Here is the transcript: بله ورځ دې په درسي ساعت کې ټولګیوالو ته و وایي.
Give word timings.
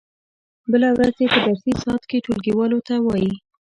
بله 0.71 0.89
ورځ 0.95 1.13
دې 1.19 1.27
په 1.33 1.39
درسي 1.45 1.73
ساعت 1.83 2.03
کې 2.09 2.23
ټولګیوالو 2.25 2.79
ته 2.87 2.95
و 2.99 3.03
وایي. 3.07 3.33